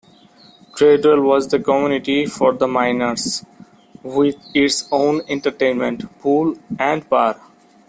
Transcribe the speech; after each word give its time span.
Treadwell 0.75 1.21
was 1.21 1.47
the 1.47 1.59
community 1.59 2.25
for 2.25 2.53
the 2.53 2.67
miners, 2.67 3.45
with 4.01 4.33
its 4.51 4.87
own 4.91 5.21
entertainment, 5.29 6.17
pool, 6.19 6.57
and 6.79 7.07
bar. 7.07 7.39